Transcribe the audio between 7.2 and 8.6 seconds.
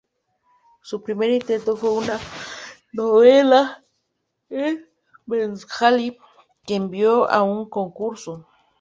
a un concurso.